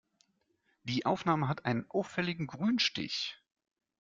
Die 0.81 1.05
Aufnahme 1.05 1.47
hat 1.47 1.65
einen 1.65 1.85
auffälligen 1.87 2.47
Grünstich. 2.47 3.37